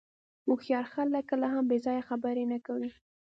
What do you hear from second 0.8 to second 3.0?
خلک کله هم بې ځایه خبرې نه کوي.